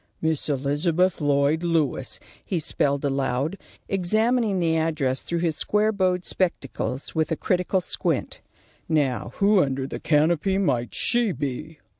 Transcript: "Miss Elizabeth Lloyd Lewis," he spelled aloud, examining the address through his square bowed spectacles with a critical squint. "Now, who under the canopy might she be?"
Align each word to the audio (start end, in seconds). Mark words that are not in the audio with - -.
"Miss 0.19 0.49
Elizabeth 0.49 1.21
Lloyd 1.21 1.61
Lewis," 1.61 2.19
he 2.43 2.59
spelled 2.59 3.05
aloud, 3.05 3.55
examining 3.87 4.57
the 4.57 4.75
address 4.75 5.21
through 5.21 5.41
his 5.41 5.55
square 5.57 5.91
bowed 5.91 6.25
spectacles 6.25 7.13
with 7.13 7.31
a 7.31 7.35
critical 7.37 7.81
squint. 7.81 8.41
"Now, 8.89 9.33
who 9.35 9.61
under 9.61 9.85
the 9.85 9.99
canopy 9.99 10.57
might 10.57 10.95
she 10.95 11.31
be?" 11.31 11.77